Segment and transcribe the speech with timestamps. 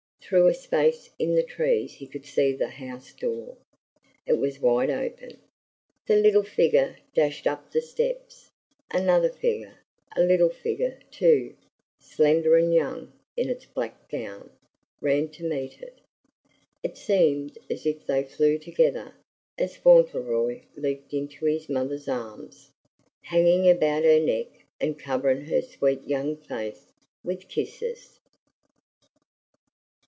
[0.33, 3.57] Through a space in the trees he could see the house door;
[4.25, 5.41] it was wide open.
[6.07, 8.49] The little figure dashed up the steps;
[8.91, 9.79] another figure
[10.15, 11.57] a little figure, too,
[11.99, 14.49] slender and young, in its black gown
[15.01, 15.99] ran to meet it.
[16.81, 19.13] It seemed as if they flew together,
[19.57, 22.71] as Fauntleroy leaped into his mother's arms,
[23.23, 24.47] hanging about her neck
[24.79, 28.17] and covering her sweet young face with kisses.